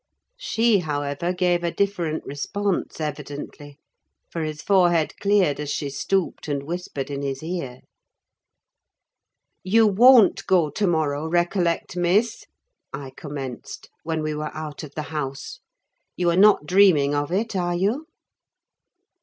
[0.39, 3.77] She, however, gave a different response evidently,
[4.31, 7.81] for his forehead cleared as she stooped and whispered in his ear.
[9.63, 12.47] "You won't go to morrow, recollect, Miss!"
[12.91, 15.59] I commenced, when we were out of the house.
[16.17, 18.07] "You are not dreaming of it, are you?"